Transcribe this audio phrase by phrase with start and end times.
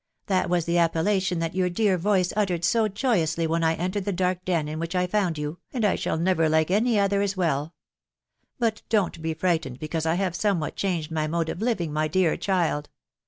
[0.25, 4.11] That was the appellation that your• dear voice uttered so joyously when I entered the
[4.11, 7.37] dark den in which I found you, and I shall never like any other as
[7.37, 7.75] well
[8.57, 12.35] But don't be frightened because I have somewhat changed my mode of living, my dear
[12.35, 12.89] child.